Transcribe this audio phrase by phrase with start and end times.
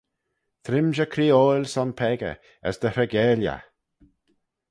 [0.63, 3.63] Trimshey creeoil son peccah, as dy hreigeil eh.